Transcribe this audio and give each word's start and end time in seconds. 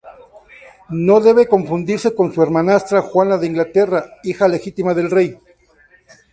No 1.07 1.15
debe 1.27 1.45
confundirse 1.47 2.15
con 2.15 2.33
su 2.33 2.41
hermanastra 2.41 3.03
Juana 3.03 3.37
de 3.37 3.45
Inglaterra, 3.45 4.15
hija 4.23 4.47
legítima 4.47 4.95
del 4.95 5.11
rey. 5.11 5.37